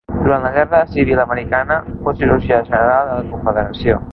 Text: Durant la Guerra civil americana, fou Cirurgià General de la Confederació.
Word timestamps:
Durant 0.11 0.39
la 0.45 0.51
Guerra 0.55 0.79
civil 0.95 1.21
americana, 1.25 1.77
fou 1.99 2.17
Cirurgià 2.23 2.61
General 2.71 3.11
de 3.13 3.21
la 3.21 3.31
Confederació. 3.37 4.05